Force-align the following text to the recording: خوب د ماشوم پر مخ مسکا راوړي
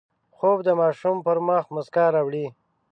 خوب 0.35 0.57
د 0.67 0.69
ماشوم 0.81 1.17
پر 1.25 1.37
مخ 1.47 1.65
مسکا 1.75 2.05
راوړي 2.15 2.45